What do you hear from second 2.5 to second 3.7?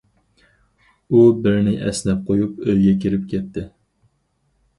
ئۆيىگە كىرىپ كەتتى.